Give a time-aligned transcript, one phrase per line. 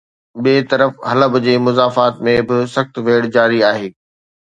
[0.43, 3.89] ٻئي طرف حلب جي مضافات ۾ به سخت ويڙهه جاري آهي